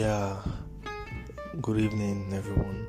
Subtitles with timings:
[0.00, 0.34] Yeah,
[1.60, 2.86] good evening, everyone.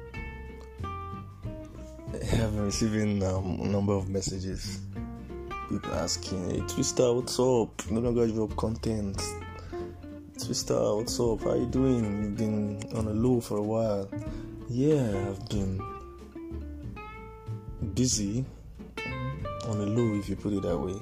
[2.14, 4.80] I have been receiving um, a number of messages.
[5.68, 7.92] People asking, "Hey, Twister, what's up?
[7.92, 9.22] No longer up content.
[10.42, 11.42] Twister, what's up?
[11.44, 12.24] How you doing?
[12.24, 14.10] You've been on a low for a while."
[14.70, 15.84] Yeah, I've been
[17.94, 18.46] busy
[19.68, 20.96] on a low, if you put it that way.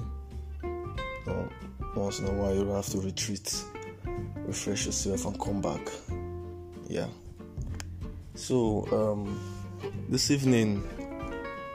[1.94, 3.64] Once in a while, you have to retreat,
[4.46, 5.80] refresh yourself, and come back.
[6.88, 7.08] Yeah.
[8.34, 9.38] So, um,
[10.08, 10.82] this evening,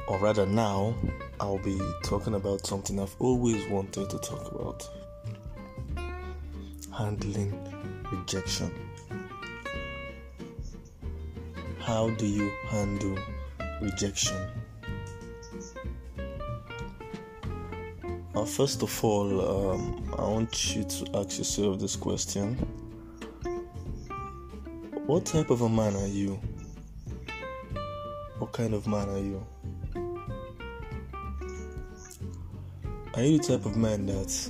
[0.08, 0.96] or rather now,
[1.40, 4.88] I'll be talking about something I've always wanted to talk about
[6.98, 7.54] handling
[8.12, 8.72] rejection.
[11.80, 13.18] How do you handle
[13.82, 14.38] rejection?
[18.46, 22.56] First of all, um, I want you to ask yourself this question
[25.06, 26.40] What type of a man are you?
[28.40, 29.46] What kind of man are you?
[33.16, 34.50] Are you the type of man that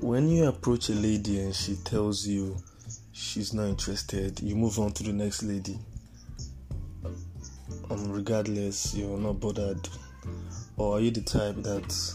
[0.00, 2.56] when you approach a lady and she tells you
[3.12, 5.78] she's not interested, you move on to the next lady?
[7.88, 9.88] Um, regardless, you're not bothered
[10.76, 12.14] or are you the type that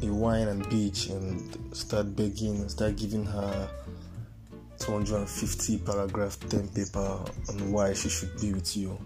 [0.00, 3.68] you whine and bitch and start begging and start giving her
[4.78, 8.98] 250 paragraph 10 paper on why she should be with you?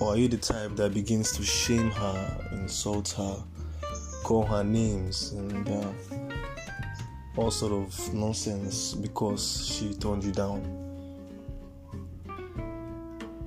[0.00, 3.42] Or are you the type that begins to shame her, insult her,
[4.22, 5.92] call her names, and uh,
[7.36, 10.62] all sort of nonsense because she turned you down?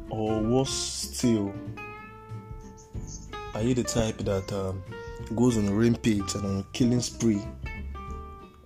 [0.10, 1.54] Or worse still,
[3.54, 4.84] are you the type that um,
[5.36, 7.42] goes on a rampage and on a killing spree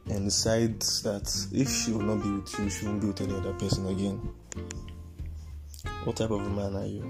[0.09, 3.33] and decides that if she will not be with you, she won't be with any
[3.33, 4.17] other person again?
[6.03, 7.09] What type of a man are you?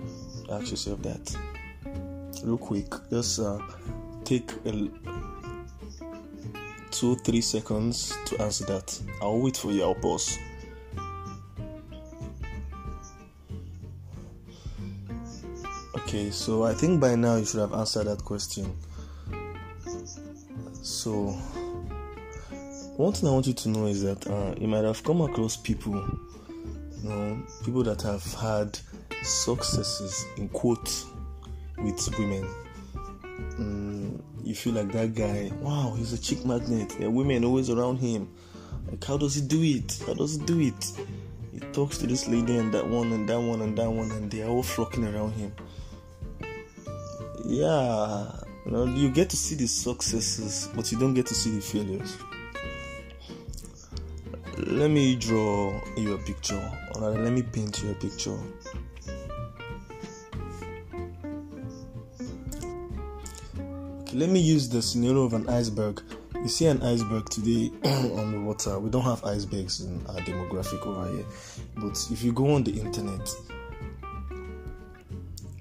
[0.49, 1.37] Ask yourself that.
[2.43, 3.59] Real quick, just uh,
[4.23, 4.89] take a
[6.91, 8.99] two, three seconds to answer that.
[9.21, 9.83] I'll wait for you.
[9.83, 10.39] I'll pause.
[16.07, 18.73] Okay, so I think by now you should have answered that question.
[20.81, 21.31] So,
[22.95, 25.57] one thing I want you to know is that uh, you might have come across
[25.57, 25.95] people,
[27.03, 28.79] you know, people that have had
[29.21, 31.07] successes in quotes
[31.77, 32.47] with women.
[33.59, 36.95] Mm, you feel like that guy, wow, he's a chick magnet.
[36.97, 38.29] There are women always around him.
[38.89, 40.01] Like, how does he do it?
[40.07, 40.89] How does he do it?
[41.51, 44.31] He talks to this lady and that one and that one and that one, and
[44.31, 45.51] they are all flocking around him
[47.45, 48.31] yeah,
[48.65, 51.61] you know, you get to see the successes, but you don't get to see the
[51.61, 52.17] failures.
[54.57, 56.61] Let me draw you a picture,
[56.95, 58.37] or let me paint you a picture.
[64.01, 66.01] Okay, let me use the scenario of an iceberg.
[66.35, 68.79] You see an iceberg today on the water.
[68.79, 71.25] We don't have icebergs in our demographic over here,
[71.75, 73.29] but if you go on the internet,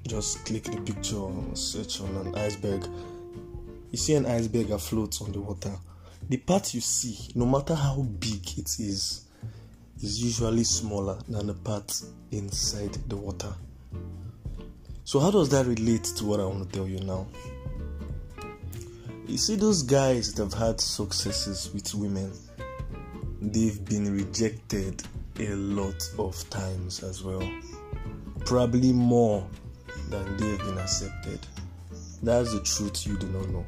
[0.06, 2.86] just click the picture, search on an iceberg.
[3.90, 5.72] You see an iceberg afloat on the water.
[6.28, 9.26] The part you see, no matter how big it is,
[10.02, 12.00] is usually smaller than the part
[12.30, 13.54] inside the water.
[15.04, 17.26] So, how does that relate to what I want to tell you now?
[19.26, 22.32] You see, those guys that have had successes with women,
[23.40, 25.02] they've been rejected
[25.38, 27.48] a lot of times as well.
[28.44, 29.48] Probably more
[30.10, 31.40] than they have been accepted.
[32.22, 33.66] That's the truth you do not know.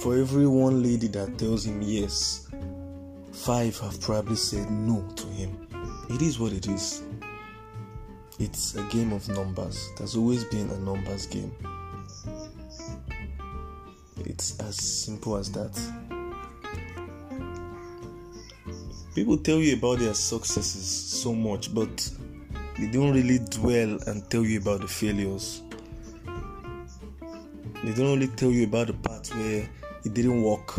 [0.00, 2.48] For every one lady that tells him yes,
[3.32, 5.68] five have probably said no to him.
[6.08, 7.02] It is what it is.
[8.38, 9.90] It's a game of numbers.
[9.98, 11.52] There's always been a numbers game.
[14.24, 15.78] It's as simple as that.
[19.14, 22.10] People tell you about their successes so much, but
[22.80, 25.62] they don't really dwell and tell you about the failures.
[27.84, 29.68] They don't really tell you about the parts where
[30.02, 30.78] it didn't work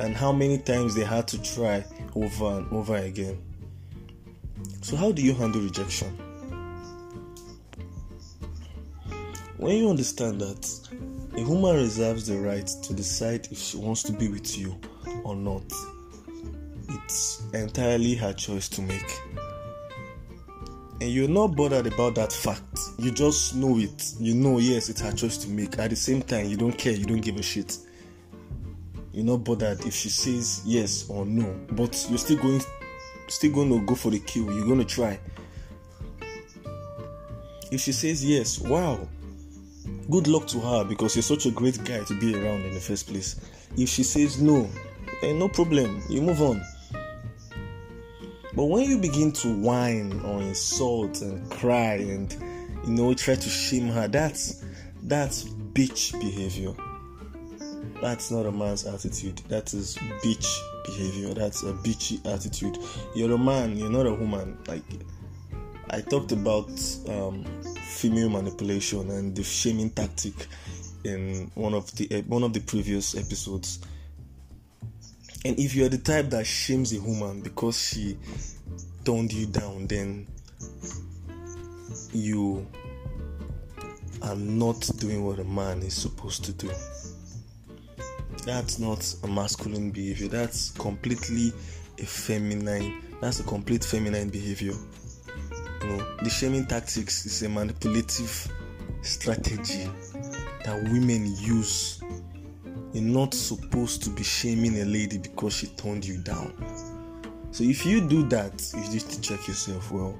[0.00, 1.84] and how many times they had to try
[2.16, 3.40] over and over again.
[4.82, 6.08] So, how do you handle rejection?
[9.58, 10.88] When you understand that
[11.36, 14.76] a woman reserves the right to decide if she wants to be with you
[15.22, 15.62] or not,
[16.88, 19.20] it's entirely her choice to make
[21.00, 22.78] and you're not bothered about that fact.
[22.98, 24.14] You just know it.
[24.18, 25.78] You know, yes, it's her choice to make.
[25.78, 26.92] At the same time, you don't care.
[26.92, 27.78] You don't give a shit.
[29.12, 32.62] You're not bothered if she says yes or no, but you're still going,
[33.28, 34.52] still going to go for the kill.
[34.52, 35.18] You're going to try.
[37.70, 38.98] If she says yes, wow,
[40.10, 42.80] good luck to her because you're such a great guy to be around in the
[42.80, 43.40] first place.
[43.76, 44.68] If she says no,
[45.20, 46.62] then no problem, you move on.
[48.54, 52.32] But when you begin to whine or insult and cry and
[52.84, 54.64] you know try to shame her, that's
[55.02, 56.72] that's bitch behavior.
[58.00, 59.38] That's not a man's attitude.
[59.48, 60.46] That is bitch
[60.84, 61.34] behavior.
[61.34, 62.78] That's a bitchy attitude.
[63.14, 63.76] You're a man.
[63.76, 64.58] You're not a woman.
[64.66, 64.84] Like
[65.90, 66.70] I talked about
[67.08, 67.44] um,
[67.82, 70.34] female manipulation and the shaming tactic
[71.04, 73.80] in one of the one of the previous episodes.
[75.44, 78.16] And if you're the type that shames a woman because she
[79.04, 80.26] turned you down, then
[82.12, 82.66] you
[84.22, 86.70] are not doing what a man is supposed to do.
[88.44, 90.28] That's not a masculine behavior.
[90.28, 91.52] That's completely
[91.98, 93.02] a feminine.
[93.20, 94.74] That's a complete feminine behavior.
[95.82, 98.48] You know, the shaming tactics is a manipulative
[99.02, 99.88] strategy
[100.64, 101.97] that women use.
[102.92, 106.54] You're not supposed to be shaming a lady because she turned you down.
[107.50, 110.18] So if you do that, you need to check yourself well.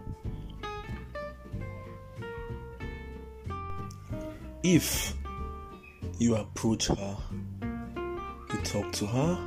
[4.63, 5.15] If
[6.19, 7.17] you approach her,
[7.63, 9.39] you talk to her,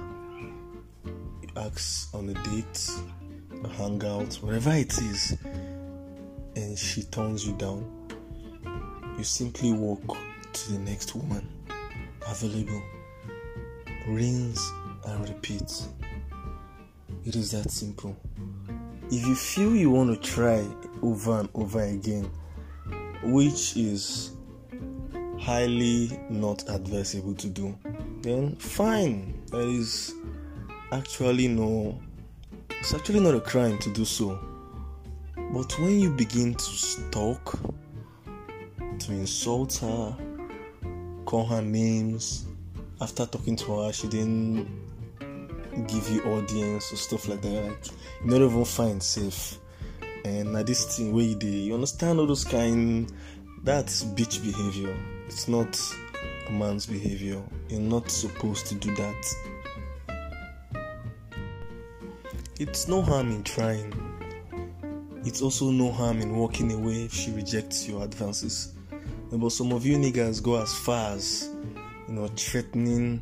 [1.05, 2.89] you ask on a date,
[3.63, 5.37] a hangout, whatever it is,
[6.55, 7.85] and she turns you down,
[9.17, 10.17] you simply walk
[10.53, 11.47] to the next woman
[12.27, 12.81] available.
[14.07, 14.71] Rinse
[15.05, 15.83] and repeat.
[17.25, 18.15] It is that simple.
[19.11, 20.65] If you feel you want to try
[21.01, 22.29] over and over again,
[23.23, 24.31] which is
[25.39, 27.77] highly not advisable to do,
[28.21, 29.39] then fine.
[29.51, 30.15] There is
[30.91, 31.99] actually no,
[32.69, 34.39] it's actually not a crime to do so.
[35.53, 37.59] But when you begin to stalk,
[38.99, 40.15] to insult her,
[41.25, 42.45] call her names,
[43.01, 44.67] after talking to her, she didn't
[45.87, 47.63] give you audience or stuff like that.
[47.63, 47.87] Like,
[48.23, 49.57] you not even find safe.
[50.23, 53.11] And at this thing where you you understand all those kind
[53.63, 54.95] that's bitch behavior.
[55.27, 55.79] It's not
[56.47, 57.41] a man's behavior.
[57.69, 59.35] You're not supposed to do that.
[62.59, 63.93] It's no harm in trying.
[65.25, 68.73] It's also no harm in walking away if she rejects your advances.
[69.31, 71.50] But some of you niggas go as far as,
[72.11, 73.21] you know, threatening,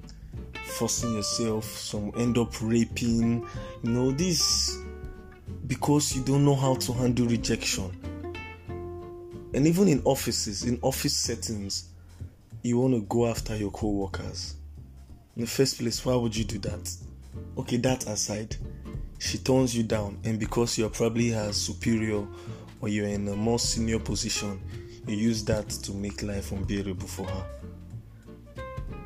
[0.64, 3.46] forcing yourself, some end up raping,
[3.84, 4.80] you know, this
[5.68, 7.92] because you don't know how to handle rejection.
[9.54, 11.90] And even in offices, in office settings,
[12.64, 14.56] you want to go after your co workers.
[15.36, 16.92] In the first place, why would you do that?
[17.60, 18.56] Okay, that aside,
[19.20, 22.26] she turns you down, and because you're probably her superior
[22.82, 24.60] or you're in a more senior position,
[25.08, 27.46] you use that to make life unbearable for her.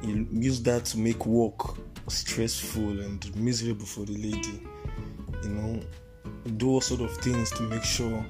[0.04, 1.78] Use that to make work
[2.08, 4.62] stressful and miserable for the lady.
[5.44, 5.80] You know,
[6.58, 8.26] do all sort of things to make sure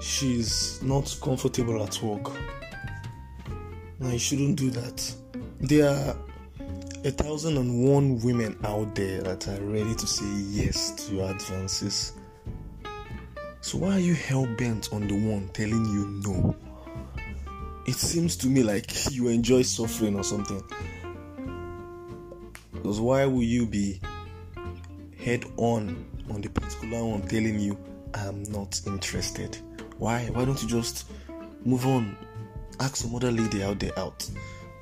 [0.00, 2.32] she's not comfortable at work.
[3.98, 5.14] Now, you shouldn't do that.
[5.60, 6.16] There are
[7.04, 11.30] a thousand and one women out there that are ready to say yes to your
[11.30, 12.12] advances.
[13.60, 16.56] So why are you hell bent on the one telling you no?
[17.84, 20.62] It seems to me like you enjoy suffering or something.
[22.72, 24.00] Because why will you be
[25.18, 27.76] head on on the particular one telling you
[28.14, 29.58] I'm not interested?
[29.98, 30.26] Why?
[30.32, 31.10] Why don't you just
[31.64, 32.16] move on?
[32.80, 34.28] Ask some other lady out there out.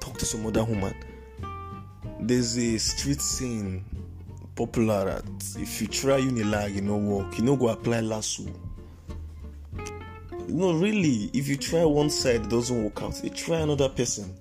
[0.01, 0.95] Talk to some other woman.
[2.21, 3.85] There's a street saying
[4.57, 8.45] popular that if you try unilag, you know work, you know go apply lasso.
[10.51, 13.23] No, really, if you try one side, it doesn't work out.
[13.23, 14.35] You try another person.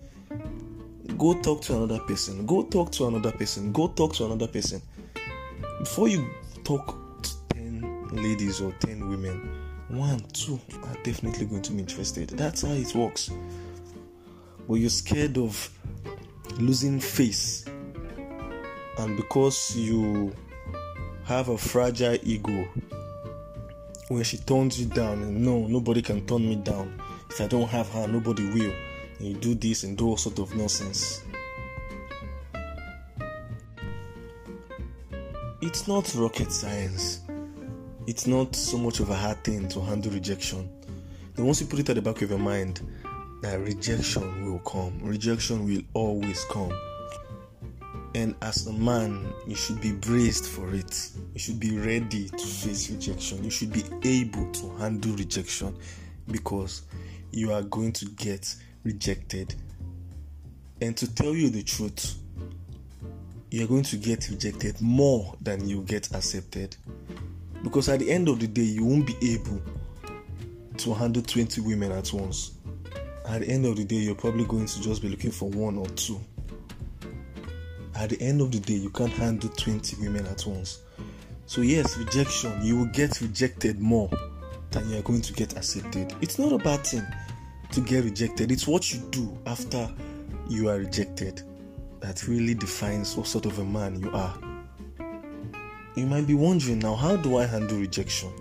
[1.18, 2.46] Go talk to another person.
[2.46, 3.72] Go talk to another person.
[3.72, 4.82] Go talk to another person.
[5.80, 6.30] Before you
[6.64, 9.50] talk to 10 ladies or 10 women,
[9.90, 12.30] one, two are definitely going to be interested.
[12.30, 13.32] That's how it works.
[14.68, 15.70] But you're scared of
[16.60, 17.66] losing face,
[18.98, 20.36] and because you
[21.26, 22.68] have a fragile ego,
[24.10, 27.02] when she turns you down, and no, nobody can turn me down.
[27.30, 28.74] If I don't have her, nobody will.
[29.20, 31.24] And you do this and do all sort of nonsense.
[35.62, 37.22] It's not rocket science
[38.10, 40.68] it's not so much of a hard thing to handle rejection.
[41.36, 42.82] Then once you put it at the back of your mind,
[43.44, 45.00] that rejection will come.
[45.04, 46.72] Rejection will always come.
[48.16, 51.12] And as a man, you should be braced for it.
[51.34, 53.44] You should be ready to face rejection.
[53.44, 55.76] You should be able to handle rejection
[56.28, 56.84] because
[57.32, 59.54] you are going to get rejected.
[60.82, 62.18] And to tell you the truth,
[63.52, 66.76] you're going to get rejected more than you get accepted.
[67.64, 69.62] Because at the end of the day, you won't be able
[70.78, 72.52] to handle 20 women at once.
[73.28, 75.78] At the end of the day, you're probably going to just be looking for one
[75.78, 76.20] or two.
[78.00, 80.80] At the end of the day, you can't handle 20 women at once.
[81.46, 84.10] So, yes, rejection, you will get rejected more
[84.72, 86.14] than you're going to get accepted.
[86.22, 87.06] It's not a bad thing
[87.72, 89.90] to get rejected, it's what you do after
[90.48, 91.44] you are rejected
[92.00, 94.36] that really defines what sort of a man you are.
[95.96, 98.32] You might be wondering now, how do I handle rejection?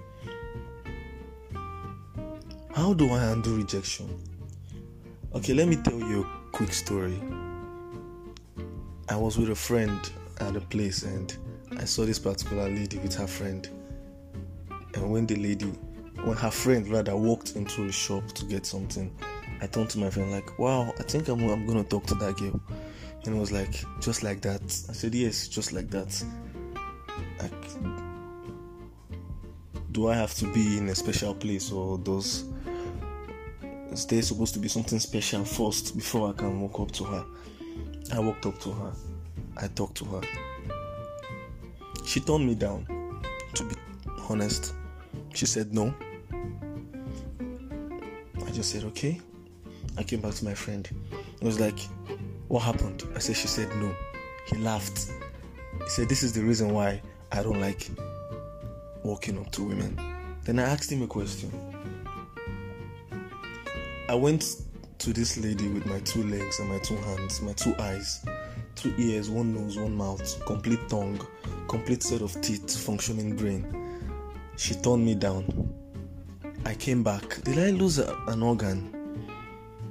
[2.75, 4.09] How do I handle rejection?
[5.35, 7.21] Okay, let me tell you a quick story.
[9.11, 9.99] I was with a friend
[10.41, 11.35] at a place and
[11.79, 13.67] I saw this particular lady with her friend.
[14.95, 15.67] And when the lady,
[16.25, 19.11] when her friend rather walked into a shop to get something,
[19.63, 22.37] I turned to my friend like, "Wow, I think I'm, I'm gonna talk to that
[22.37, 22.61] girl."
[23.25, 26.25] And it was like, "Just like that." I said, "Yes, just like that."
[27.41, 27.65] Like,
[29.93, 32.45] do I have to be in a special place or does
[33.91, 37.25] is there supposed to be something special first before I can walk up to her?
[38.13, 38.93] I walked up to her.
[39.57, 40.21] I talked to her.
[42.05, 42.87] She turned me down.
[43.55, 43.75] To be
[44.29, 44.75] honest,
[45.35, 45.95] she said no.
[48.47, 49.21] I just said okay.
[49.99, 50.89] I came back to my friend.
[51.41, 51.79] It was like,
[52.49, 53.03] What happened?
[53.15, 53.95] I said, She said no.
[54.47, 55.11] He laughed.
[55.83, 57.91] He said, This is the reason why I don't like
[59.03, 59.99] walking up to women.
[60.45, 61.53] Then I asked him a question.
[64.09, 64.63] I went
[64.99, 68.25] to this lady with my two legs and my two hands, my two eyes,
[68.75, 71.21] two ears, one nose, one mouth, complete tongue,
[71.69, 73.65] complete set of teeth, functioning brain.
[74.57, 75.73] She turned me down.
[76.65, 77.43] I came back.
[77.45, 78.93] Did I lose a, an organ?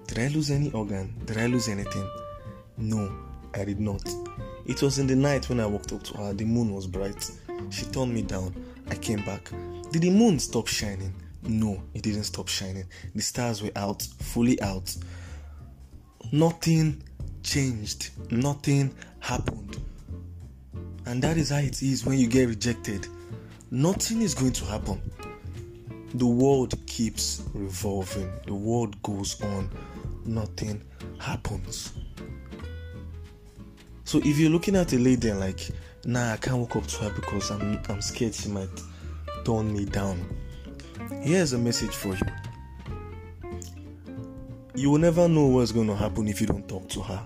[0.08, 1.14] Did I lose any organ?
[1.26, 2.10] Did I lose anything?
[2.78, 3.10] No,
[3.54, 4.04] I did not.
[4.66, 6.34] It was in the night when I walked up to her.
[6.34, 7.32] The moon was bright.
[7.70, 8.54] She turned me down.
[8.90, 9.50] I came back.
[9.92, 11.14] Did the moon stop shining?
[11.48, 12.86] No, it didn't stop shining.
[13.16, 14.96] The stars were out, fully out.
[16.32, 17.01] Nothing
[17.42, 18.10] changed.
[18.32, 19.80] Nothing happened.
[21.06, 23.08] And that is how it is when you get rejected.
[23.72, 25.01] Nothing is going to happen.
[26.16, 29.70] The world keeps revolving, the world goes on,
[30.25, 30.82] nothing
[31.20, 31.94] happens.
[34.06, 35.70] So if you're looking at a lady and like,
[36.06, 38.70] nah, I can't walk up to her because I'm I'm scared she might
[39.44, 40.25] turn me down.
[41.22, 42.22] Here's a message for you.
[44.75, 47.25] You will never know what's going to happen if you don't talk to her.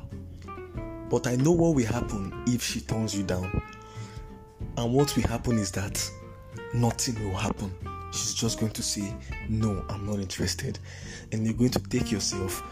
[1.09, 3.61] But I know what will happen if she turns you down.
[4.77, 6.09] And what will happen is that
[6.73, 7.73] nothing will happen.
[8.11, 9.13] She's just going to say,
[9.49, 10.79] No, I'm not interested.
[11.31, 12.63] And you're going to take yourself,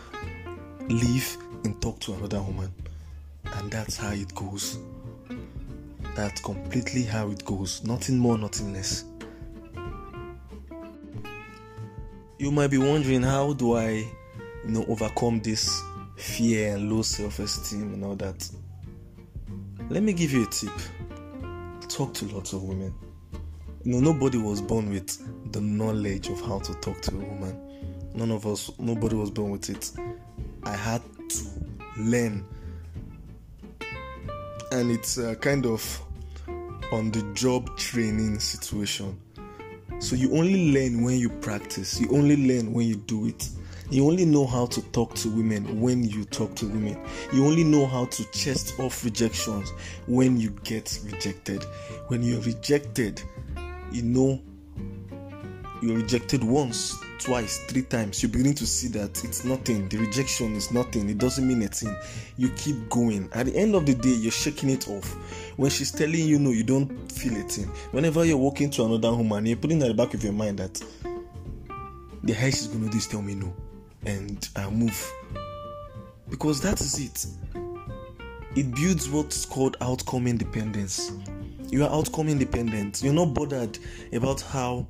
[0.88, 2.72] leave, and talk to another woman.
[3.56, 4.80] And that's how it goes.
[6.16, 7.84] That's completely how it goes.
[7.84, 9.04] Nothing more, nothing less.
[12.40, 14.08] You might be wondering how do I, you
[14.66, 15.84] know, overcome this
[16.16, 18.50] fear and low self-esteem and all that.
[19.90, 20.72] Let me give you a tip.
[21.90, 22.96] Talk to lots of women.
[23.84, 27.60] You know, nobody was born with the knowledge of how to talk to a woman.
[28.14, 29.92] None of us, nobody was born with it.
[30.64, 31.44] I had to
[31.98, 32.46] learn,
[34.72, 36.02] and it's a kind of
[36.94, 39.20] on the job training situation.
[40.00, 43.50] So you only learn when you practice, you only learn when you do it.
[43.92, 46.98] You only know how to talk to women when you talk to women.
[47.34, 49.74] You only know how to chest off rejections
[50.08, 51.64] when you get rejected.
[52.08, 53.22] When you're rejected,
[53.92, 54.40] you know
[55.82, 58.24] you're rejected once, twice, three times.
[58.24, 59.88] You're beginning to see that it's nothing.
[59.90, 61.10] The rejection is nothing.
[61.10, 61.96] It doesn't mean a thing.
[62.38, 63.30] You keep going.
[63.34, 65.14] At the end of the day, you're shaking it off.
[65.58, 67.66] When she's telling you no, you don't feel thing.
[67.92, 70.82] Whenever you're walking to another woman, you're putting at the back of your mind that
[72.24, 73.54] the hell she's gonna do is tell me no
[74.06, 75.14] and I move.
[76.30, 77.26] Because that is it.
[78.56, 81.12] It builds what's called outcome independence.
[81.70, 83.04] You are outcome independent.
[83.04, 83.78] You're not bothered
[84.14, 84.88] about how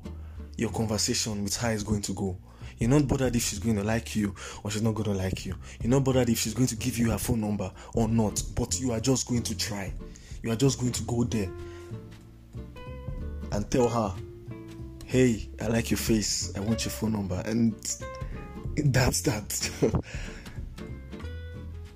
[0.60, 2.36] your conversation with her is going to go.
[2.78, 5.44] You're not bothered if she's going to like you or she's not going to like
[5.44, 5.54] you.
[5.82, 8.42] You're not bothered if she's going to give you her phone number or not.
[8.54, 9.92] But you are just going to try.
[10.42, 11.50] You are just going to go there
[13.52, 14.14] and tell her,
[15.04, 16.52] hey, I like your face.
[16.56, 17.42] I want your phone number.
[17.44, 17.74] And
[18.76, 19.70] that's that.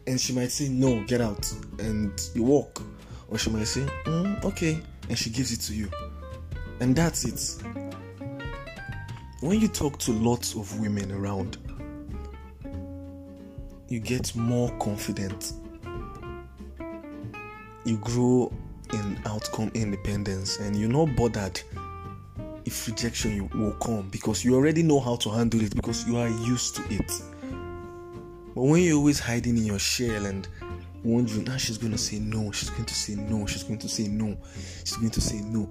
[0.06, 2.82] and she might say, No, get out, and you walk.
[3.28, 5.90] Or she might say, mm, Okay, and she gives it to you.
[6.80, 7.83] And that's it.
[9.44, 11.58] When you talk to lots of women around,
[13.90, 15.52] you get more confident.
[17.84, 18.50] You grow
[18.94, 21.60] in outcome independence, and you're not bothered
[22.64, 26.28] if rejection will come because you already know how to handle it because you are
[26.28, 27.12] used to it.
[28.54, 30.48] But when you're always hiding in your shell and
[31.02, 33.80] wondering, now ah, she's going to say no, she's going to say no, she's going
[33.80, 34.38] to say no,
[34.84, 35.70] she's going to say no.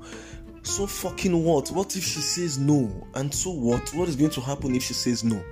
[0.64, 1.70] So fucking what?
[1.72, 3.08] What if she says no?
[3.16, 3.90] And so what?
[3.94, 5.44] What is going to happen if she says no?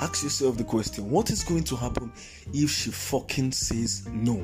[0.00, 2.12] Ask yourself the question what is going to happen
[2.52, 4.34] if she fucking says no?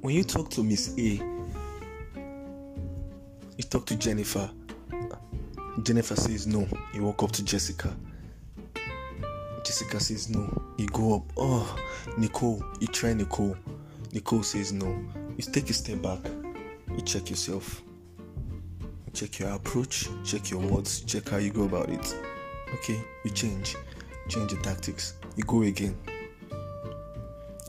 [0.00, 1.20] When you talk to Miss A,
[3.56, 4.50] you talk to Jennifer,
[5.82, 7.96] Jennifer says no, you walk up to Jessica.
[9.64, 11.32] Jessica says no, you go up.
[11.36, 11.76] Oh,
[12.18, 13.56] Nicole, you try Nicole.
[14.12, 14.86] Nicole says no.
[15.36, 16.20] You take a step back,
[16.96, 17.82] you check yourself
[19.16, 22.14] check your approach, check your words, check how you go about it.
[22.74, 23.74] Okay, you change,
[24.28, 25.14] change your tactics.
[25.36, 25.96] You go again.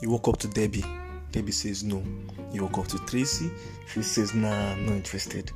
[0.02, 0.84] You walk up to Debbie.
[1.32, 2.04] Debbie says no.
[2.52, 3.50] You walk up to Tracy.
[3.90, 5.50] She says nah, I'm not interested.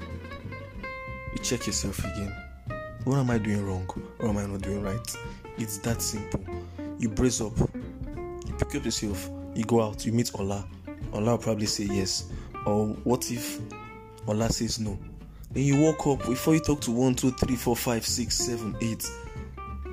[0.00, 2.34] You check yourself again.
[3.04, 3.88] What am I doing wrong?
[4.18, 5.16] Or am I not doing right?
[5.56, 6.44] It's that simple.
[6.98, 7.56] You brace up.
[7.58, 9.30] You pick up yourself.
[9.56, 10.04] You go out.
[10.04, 10.66] You meet Ola.
[11.14, 12.30] Ola will probably say yes.
[12.66, 13.58] Or what if
[14.26, 14.98] Ola says no.
[15.50, 18.76] Then you walk up before you talk to one, two, three, four, five, six, seven,
[18.82, 19.08] eight.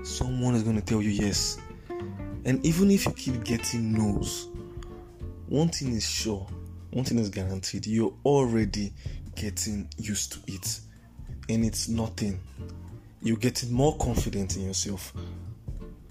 [0.03, 1.57] Someone is going to tell you yes.
[2.43, 4.49] And even if you keep getting no's,
[5.47, 6.45] one thing is sure,
[6.91, 8.91] one thing is guaranteed you're already
[9.35, 10.81] getting used to it.
[11.47, 12.37] And it's nothing.
[13.21, 15.13] You're getting more confident in yourself.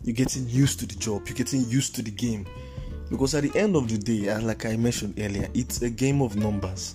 [0.03, 1.27] You're getting used to the job.
[1.27, 2.47] You're getting used to the game.
[3.13, 6.23] Because at the end of the day, as like I mentioned earlier, it's a game
[6.23, 6.95] of numbers.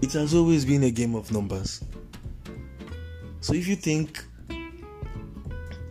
[0.00, 1.82] It has always been a game of numbers.
[3.40, 4.24] So if you think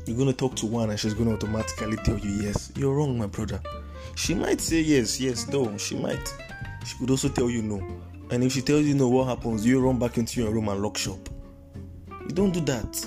[0.06, 2.96] you're going to talk to one and she's going to automatically tell you yes, you're
[2.96, 3.62] wrong, my brother.
[4.16, 5.78] She might say yes, yes, though.
[5.78, 6.34] she might.
[6.86, 7.86] She could also tell you no.
[8.32, 9.66] And if she tells you no, what happens?
[9.66, 11.28] You run back into your room and lock shop.
[12.22, 13.06] You don't do that.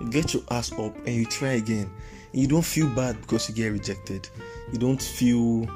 [0.00, 1.88] You get your ass up and you try again.
[2.32, 4.28] You don't feel bad because you get rejected.
[4.72, 5.68] You don't feel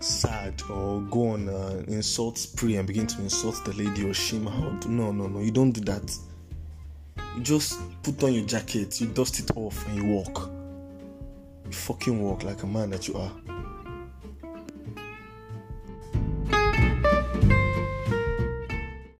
[0.00, 4.46] sad or go on uh, insult spree and begin to insult the lady or shame
[4.46, 4.78] her.
[4.88, 5.40] No, no, no.
[5.40, 6.16] You don't do that.
[7.36, 10.50] You just put on your jacket, you dust it off, and you walk.
[11.66, 13.32] You fucking walk like a man that you are.